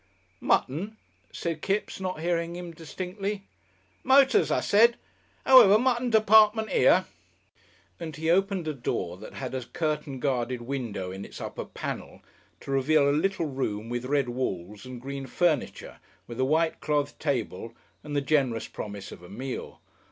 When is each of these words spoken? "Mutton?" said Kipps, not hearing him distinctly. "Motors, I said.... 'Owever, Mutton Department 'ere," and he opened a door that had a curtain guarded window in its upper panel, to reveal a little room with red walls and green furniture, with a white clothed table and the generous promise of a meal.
"Mutton?" 0.39 0.97
said 1.31 1.61
Kipps, 1.61 1.99
not 1.99 2.21
hearing 2.21 2.55
him 2.55 2.71
distinctly. 2.71 3.43
"Motors, 4.03 4.49
I 4.49 4.59
said.... 4.59 4.97
'Owever, 5.45 5.77
Mutton 5.77 6.09
Department 6.09 6.69
'ere," 6.71 7.05
and 7.99 8.15
he 8.15 8.27
opened 8.31 8.67
a 8.67 8.73
door 8.73 9.15
that 9.17 9.35
had 9.35 9.53
a 9.53 9.63
curtain 9.63 10.19
guarded 10.19 10.63
window 10.63 11.11
in 11.11 11.23
its 11.23 11.39
upper 11.39 11.65
panel, 11.65 12.21
to 12.61 12.71
reveal 12.71 13.07
a 13.07 13.11
little 13.13 13.45
room 13.45 13.89
with 13.89 14.05
red 14.05 14.27
walls 14.29 14.87
and 14.87 14.99
green 14.99 15.27
furniture, 15.27 15.99
with 16.25 16.39
a 16.39 16.45
white 16.45 16.79
clothed 16.81 17.19
table 17.19 17.75
and 18.03 18.15
the 18.15 18.21
generous 18.21 18.67
promise 18.67 19.11
of 19.11 19.21
a 19.21 19.29
meal. 19.29 19.81